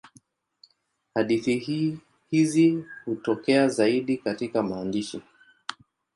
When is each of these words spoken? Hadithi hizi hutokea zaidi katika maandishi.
Hadithi 1.15 1.57
hizi 2.29 2.83
hutokea 3.05 3.67
zaidi 3.67 4.17
katika 4.17 4.63
maandishi. 4.63 5.21